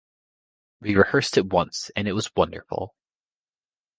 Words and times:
We 0.79 0.95
rehearsed 0.95 1.37
it 1.37 1.45
once 1.53 1.91
and 1.95 2.07
it 2.07 2.13
was 2.13 2.31
wonderful. 2.35 2.95